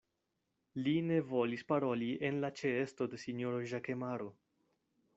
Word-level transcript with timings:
Li 0.85 0.93
ne 1.09 1.19
volis 1.33 1.65
paroli 1.73 2.09
en 2.31 2.41
la 2.47 2.51
ĉeesto 2.63 3.11
de 3.13 3.23
sinjoro 3.27 3.63
Ĵakemaro. 3.75 4.35